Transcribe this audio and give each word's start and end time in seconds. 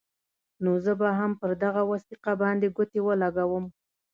نو 0.63 0.71
زه 0.85 0.93
به 0.99 1.09
هم 1.19 1.31
پر 1.39 1.51
دغه 1.63 1.81
وثیقه 1.91 2.33
باندې 2.41 2.67
ګوتې 2.75 2.99
ولګوم. 3.03 3.65